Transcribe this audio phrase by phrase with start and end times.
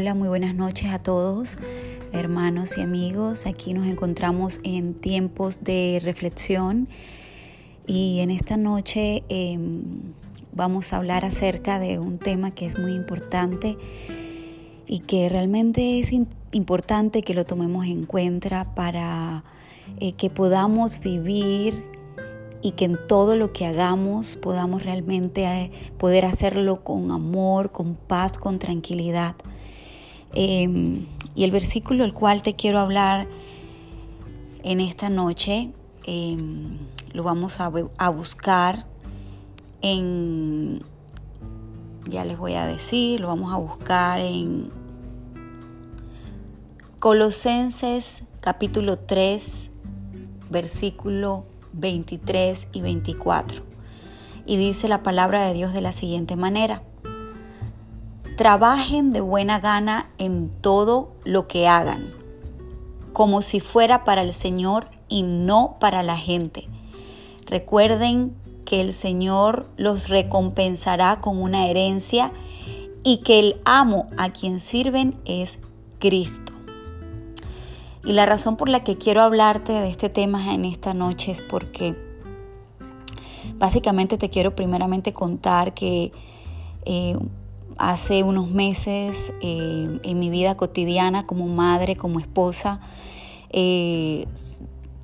[0.00, 1.58] Hola, muy buenas noches a todos,
[2.12, 3.46] hermanos y amigos.
[3.46, 6.86] Aquí nos encontramos en tiempos de reflexión
[7.84, 9.82] y en esta noche em,
[10.52, 13.76] vamos a hablar acerca de un tema que es muy importante
[14.86, 16.12] y que realmente es
[16.52, 19.42] importante que lo tomemos en cuenta para
[19.98, 21.82] eh, que podamos vivir
[22.62, 27.96] y que en todo lo que hagamos podamos realmente eh, poder hacerlo con amor, con
[27.96, 29.34] paz, con tranquilidad.
[30.34, 33.28] Em, y el versículo el cual te quiero hablar
[34.62, 35.70] en esta noche
[36.04, 36.78] em,
[37.12, 38.86] lo vamos a, a buscar
[39.80, 40.82] en,
[42.06, 44.70] ya les voy a decir, lo vamos a buscar en
[46.98, 49.70] Colosenses capítulo 3,
[50.50, 53.62] versículo 23 y 24.
[54.46, 56.82] Y dice la palabra de Dios de la siguiente manera.
[58.38, 62.12] Trabajen de buena gana en todo lo que hagan,
[63.12, 66.68] como si fuera para el Señor y no para la gente.
[67.46, 72.30] Recuerden que el Señor los recompensará con una herencia
[73.02, 75.58] y que el amo a quien sirven es
[75.98, 76.52] Cristo.
[78.04, 81.42] Y la razón por la que quiero hablarte de este tema en esta noche es
[81.42, 81.96] porque
[83.56, 86.12] básicamente te quiero primeramente contar que
[86.84, 87.18] eh,
[87.78, 92.80] hace unos meses eh, en mi vida cotidiana como madre, como esposa,
[93.50, 94.26] eh,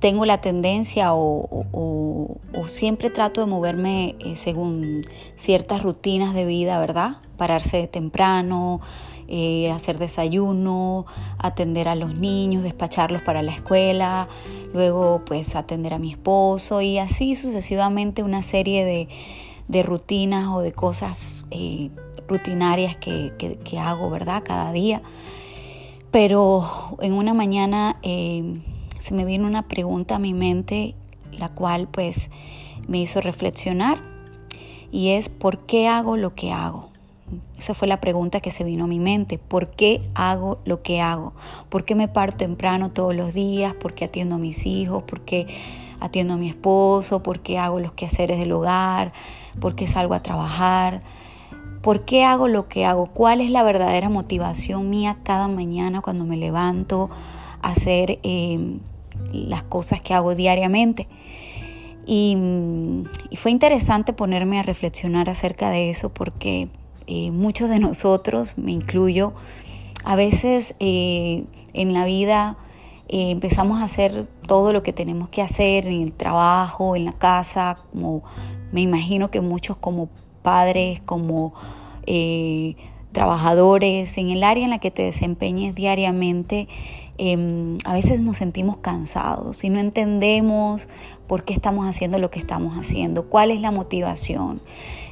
[0.00, 5.04] tengo la tendencia o, siempre trato de moverme según
[5.34, 7.18] ciertas rutinas de vida, ¿verdad?
[7.36, 8.80] Pararse temprano,
[9.32, 11.06] eh, hacer desayuno,
[11.38, 14.28] atender a los niños, despacharlos para la escuela,
[14.74, 20.72] luego pues atender a mi esposo y así sucesivamente una serie de, rutinas o de
[20.72, 21.90] cosas eh,
[22.30, 23.32] rutinarias que,
[23.78, 24.42] hago, ¿verdad?
[24.44, 25.02] Cada día.
[26.10, 28.60] Pero en una mañana eh,
[28.98, 30.94] se me vino una pregunta a mi mente,
[31.32, 32.30] la cual pues
[32.88, 33.98] me hizo reflexionar
[34.90, 36.88] y es ¿por qué hago lo que hago?
[37.58, 39.38] Esa fue la pregunta que se vino a mi mente.
[39.38, 41.32] ¿Por qué hago lo que hago?
[41.68, 43.74] ¿Por qué me paro temprano todos los días?
[43.74, 45.04] ¿Por qué atiendo a mis hijos?
[45.04, 45.46] ¿Por qué
[46.00, 47.22] atiendo a mi esposo?
[47.22, 49.12] ¿Por qué hago los quehaceres del hogar?
[49.60, 51.02] ¿Por qué salgo a trabajar?
[51.82, 53.06] ¿Por qué hago lo que hago?
[53.06, 57.10] ¿Cuál es la verdadera motivación mía cada mañana cuando me levanto
[57.62, 58.78] a hacer eh,
[59.32, 61.08] las cosas que hago diariamente?
[62.06, 62.36] Y,
[63.30, 66.68] y, fue interesante ponerme a reflexionar acerca de eso porque
[67.06, 69.32] eh, muchos de nosotros, me incluyo,
[70.04, 72.56] a veces eh, en la vida
[73.08, 77.14] eh, empezamos a hacer todo lo que tenemos que hacer en el trabajo, en la
[77.14, 78.22] casa, como
[78.70, 80.08] me imagino que muchos como
[80.42, 81.54] padres, como
[83.12, 86.68] trabajadores, en el área en la que te desempeñes diariamente,
[87.22, 90.88] Em, a veces nos sentimos cansados y no entendemos
[91.26, 94.58] por qué estamos haciendo lo que estamos haciendo, cuál es la motivación.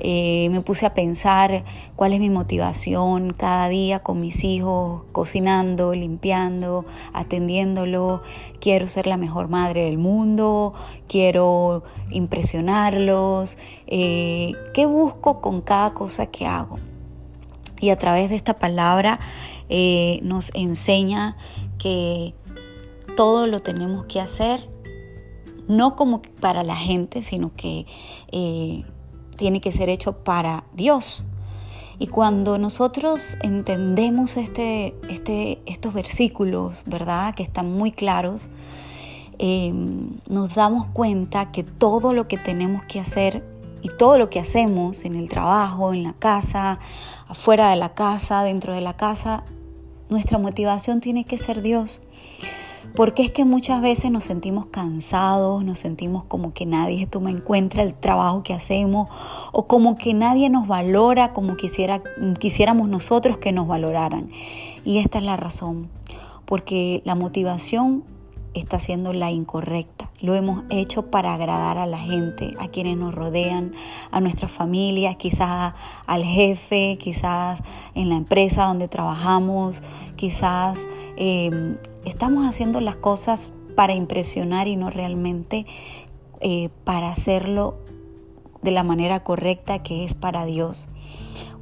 [0.00, 1.62] Eh, me puse a pensar
[1.94, 8.22] cuál es mi motivación cada día con mis hijos, cocinando, limpiando, atendiéndolo.
[8.60, 10.72] Quiero ser la mejor madre del mundo,
[11.06, 13.58] quiero impresionarlos.
[13.86, 16.80] Eh, ¿Qué busco con cada cosa que hago?
[17.80, 19.20] Y a través de esta palabra
[19.68, 21.36] eh, nos enseña
[21.78, 22.34] que
[23.16, 24.68] todo lo tenemos que hacer,
[25.68, 27.86] no como para la gente, sino que
[28.30, 28.84] eh,
[29.36, 31.24] tiene que ser hecho para Dios.
[31.98, 37.34] Y cuando nosotros entendemos este, este, estos versículos, ¿verdad?
[37.34, 38.50] Que están muy claros,
[39.38, 43.44] em, nos damos cuenta que todo lo que tenemos que hacer
[43.82, 46.78] y todo lo que hacemos en el trabajo, en la casa,
[47.26, 49.42] afuera de la casa, dentro de la casa,
[50.08, 52.00] nuestra motivación tiene que ser Dios.
[52.94, 57.40] Porque es que muchas veces nos sentimos cansados, nos sentimos como que nadie toma en
[57.40, 59.08] cuenta el trabajo que hacemos
[59.52, 62.02] o como que nadie nos valora como quisiera,
[62.38, 64.30] quisiéramos nosotros que nos valoraran.
[64.84, 65.88] Y esta es la razón,
[66.44, 68.04] porque la motivación
[68.54, 70.10] está siendo la incorrecta.
[70.20, 73.72] Lo hemos hecho para agradar a la gente, a quienes nos rodean,
[74.10, 75.74] a nuestras familias, quizás
[76.06, 77.60] al jefe, quizás
[77.94, 79.82] en la empresa donde trabajamos,
[80.16, 85.66] quizás em, estamos haciendo las cosas para impresionar y no realmente
[86.40, 87.76] eh, para hacerlo
[88.60, 90.88] de la manera correcta que es para Dios.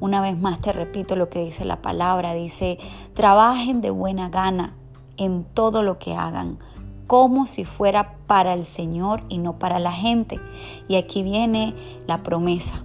[0.00, 2.78] Una vez más te repito lo que dice la palabra, dice,
[3.14, 4.74] trabajen de buena gana
[5.16, 6.58] en todo lo que hagan
[7.10, 10.38] como si fuera para el Señor y no para la gente.
[10.86, 11.74] Y aquí viene
[12.06, 12.84] la promesa.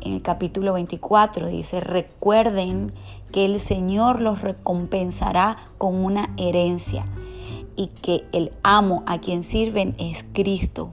[0.00, 2.92] en el capítulo 24 dice, recuerden
[3.32, 7.04] que el Señor los recompensará con una herencia
[7.74, 10.92] y que el amo a quien sirven es Cristo.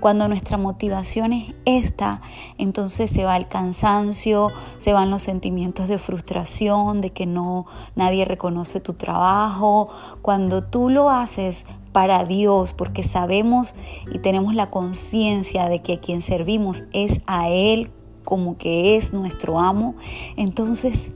[0.00, 2.22] Cuando nuestra motivación es esta,
[2.56, 7.66] entonces se va el cansancio, se van los sentimientos de frustración, de que no
[7.96, 9.90] nadie reconoce tu trabajo.
[10.22, 13.74] Cuando tú lo haces para Dios, porque sabemos
[14.12, 17.90] y tenemos la conciencia de que quien servimos es a Él
[18.24, 19.96] como que es nuestro amo,
[20.36, 21.10] entonces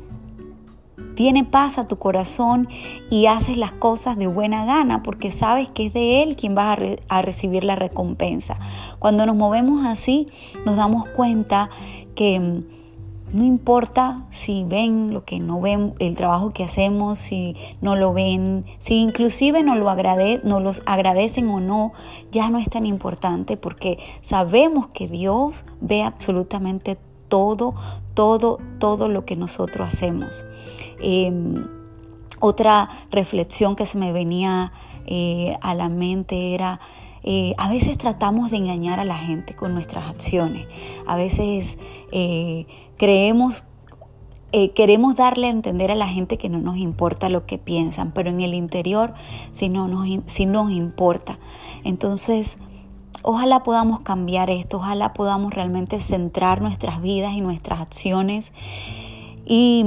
[1.14, 2.68] tiene paz a tu corazón
[3.10, 6.78] y haces las cosas de buena gana porque sabes que es de Él quien vas
[7.08, 8.58] a, recibir la recompensa.
[8.98, 10.26] Cuando nos movemos así,
[10.66, 11.70] nos damos cuenta
[12.14, 12.73] que mm,
[13.34, 18.12] no importa si ven lo que no ven, el trabajo que hacemos, si no lo
[18.12, 21.92] ven, si inclusive no lo agrade, no los agradecen o no,
[22.30, 26.96] ya no es tan importante porque sabemos que Dios ve absolutamente
[27.26, 27.74] todo,
[28.14, 30.44] todo, todo lo que nosotros hacemos.
[31.00, 31.66] Em,
[32.38, 34.72] otra reflexión que se me venía
[35.06, 36.78] eh, a la mente era,
[37.24, 40.68] eh, a veces tratamos de engañar a la gente con nuestras acciones,
[41.06, 41.78] a veces
[42.12, 42.66] eh,
[42.96, 43.66] creemos
[44.76, 48.30] queremos darle a entender a la gente que no nos importa lo que piensan, pero
[48.30, 49.12] en el interior
[49.50, 51.40] sí, no nos, sí nos importa.
[51.82, 52.56] Entonces,
[53.26, 58.52] Ojalá podamos cambiar esto, ojalá podamos realmente centrar nuestras vidas y nuestras acciones
[59.46, 59.82] y,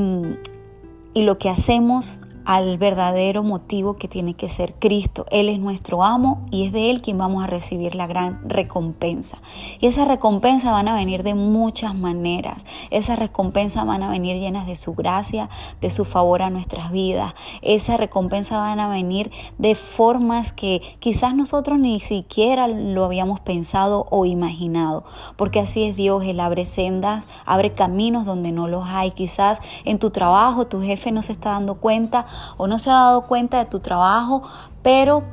[1.14, 2.18] y lo que hacemos
[2.48, 5.26] al verdadero motivo que tiene que ser Cristo.
[5.32, 9.40] Él es nuestro amo y es de Él quien vamos a recibir la gran recompensa.
[9.82, 12.66] Y esas recompensas van a venir de muchas maneras.
[12.90, 15.50] Esas recompensas van a venir llenas de su gracia,
[15.82, 17.36] de su favor a nuestras vidas.
[17.62, 24.08] Esas recompensas van a venir de formas que quizás nosotros ni siquiera lo habíamos pensado
[24.10, 25.04] o imaginado.
[25.36, 29.12] Porque así es Dios, Él abre sendas, abre caminos donde no los hay.
[29.12, 32.26] Quizás en tu trabajo tu jefe no se está dando cuenta
[32.58, 34.44] o no se ha dado cuenta de tu trabajo,
[34.82, 35.24] pero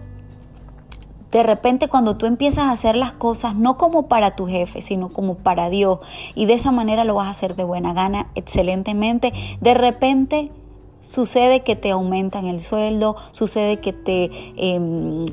[1.30, 5.08] de repente cuando tú empiezas a hacer las cosas no como para tu jefe, sino
[5.08, 5.98] como para Dios,
[6.34, 10.52] y de esa manera lo vas a hacer de buena gana, excelentemente, de repente
[11.00, 14.30] sucede que te aumentan el sueldo, sucede que te...
[14.56, 15.24] Em,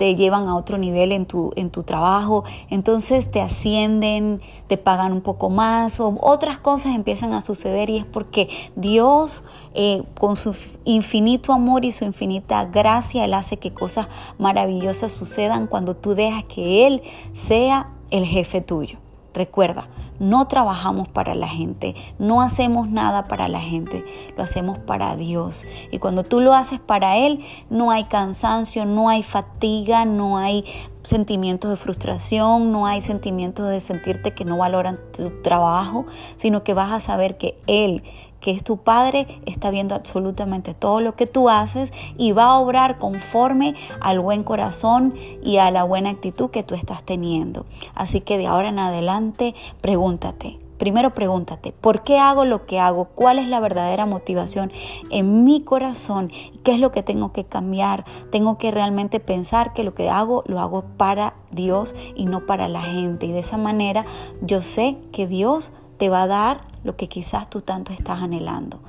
[0.00, 5.12] te llevan a otro nivel en tu, en tu trabajo, entonces te ascienden, te pagan
[5.12, 9.44] un poco más o otras cosas empiezan a suceder y es porque Dios
[9.74, 10.56] eh, con su
[10.86, 14.08] infinito amor y su infinita gracia, Él hace que cosas
[14.38, 17.02] maravillosas sucedan cuando tú dejas que Él
[17.34, 19.09] sea el jefe tuyo.
[19.32, 19.88] Recuerda,
[20.18, 24.04] no trabajamos para la gente, no hacemos nada para la gente,
[24.36, 25.66] lo hacemos para Dios.
[25.90, 30.64] Y cuando tú lo haces para Él, no hay cansancio, no hay fatiga, no hay
[31.02, 36.06] sentimientos de frustración, no hay sentimientos de sentirte que no valoran tu trabajo,
[36.36, 38.02] sino que vas a saber que Él
[38.40, 42.58] que es tu Padre, está viendo absolutamente todo lo que tú haces y va a
[42.58, 47.66] obrar conforme al buen corazón y a la buena actitud que tú estás teniendo.
[47.94, 50.58] Así que de ahora en adelante, pregúntate.
[50.80, 53.04] Primero pregúntate, ¿por qué hago lo que hago?
[53.14, 54.72] ¿Cuál es la verdadera motivación
[55.10, 56.32] en mi corazón?
[56.64, 58.06] ¿Qué es lo que tengo que cambiar?
[58.30, 62.66] Tengo que realmente pensar que lo que hago lo hago para Dios y no para
[62.66, 63.26] la gente.
[63.26, 64.06] Y de esa manera
[64.40, 65.70] yo sé que Dios
[66.00, 68.80] te va a dar lo que quizás tú tanto estás anhelando.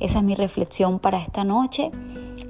[0.00, 1.90] Esa es mi reflexión para esta noche.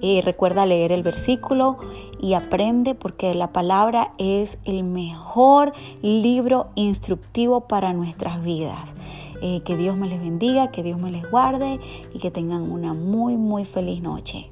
[0.03, 1.79] Eh, recuerda leer el versículo
[2.21, 5.73] y aprende porque la palabra es el mejor
[6.03, 8.93] libro instructivo para nuestras vidas.
[9.41, 11.79] Eh, que Dios me les bendiga, que Dios me les guarde
[12.13, 14.51] y que tengan una muy, muy feliz noche.